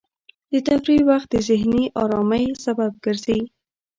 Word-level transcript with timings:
د 0.51 0.53
تفریح 0.67 1.01
وخت 1.09 1.27
د 1.31 1.35
ذهني 1.49 1.83
ارامۍ 2.03 2.45
سبب 2.65 2.91
ګرځي. 3.05 3.39